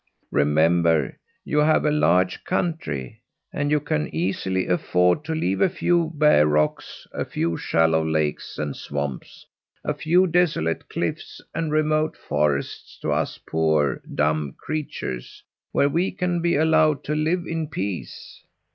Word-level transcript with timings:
"Remember 0.31 1.15
you 1.45 1.59
have 1.59 1.85
a 1.85 1.91
large 1.91 2.43
country 2.43 3.21
and 3.53 3.69
you 3.69 3.79
can 3.79 4.07
easily 4.11 4.65
afford 4.65 5.23
to 5.25 5.35
leave 5.35 5.61
a 5.61 5.69
few 5.69 6.11
bare 6.15 6.47
rocks, 6.47 7.05
a 7.13 7.23
few 7.23 7.55
shallow 7.55 8.03
lakes 8.03 8.57
and 8.57 8.75
swamps, 8.75 9.45
a 9.83 9.93
few 9.93 10.25
desolate 10.25 10.89
cliffs 10.89 11.39
and 11.53 11.71
remote 11.71 12.17
forests 12.17 12.97
to 13.03 13.11
us 13.11 13.37
poor, 13.37 14.01
dumb 14.15 14.53
creatures, 14.57 15.43
where 15.71 15.87
we 15.87 16.09
can 16.09 16.41
be 16.41 16.55
allowed 16.55 17.03
to 17.03 17.13
live 17.13 17.45
in 17.45 17.67
peace. 17.67 18.43